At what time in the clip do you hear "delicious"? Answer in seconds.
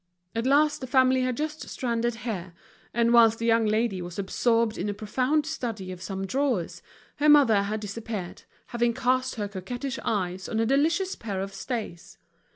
10.65-11.13